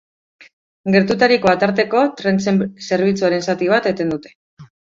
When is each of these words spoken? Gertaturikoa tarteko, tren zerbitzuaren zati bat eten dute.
Gertaturikoa 0.95 1.53
tarteko, 1.65 2.01
tren 2.23 2.41
zerbitzuaren 2.49 3.47
zati 3.51 3.73
bat 3.75 3.93
eten 3.93 4.15
dute. 4.17 4.35